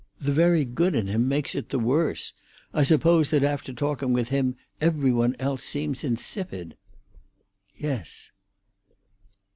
The 0.19 0.31
very 0.31 0.65
good 0.65 0.95
in 0.95 1.05
him 1.05 1.27
makes 1.27 1.53
it 1.53 1.69
the 1.69 1.77
worse. 1.77 2.33
I 2.73 2.81
suppose 2.81 3.29
that 3.29 3.43
after 3.43 3.71
talking 3.71 4.13
with 4.13 4.29
him 4.29 4.55
every 4.81 5.11
one 5.11 5.35
else 5.37 5.63
seems 5.63 6.03
insipid." 6.03 6.75
"Yes." 7.77 8.31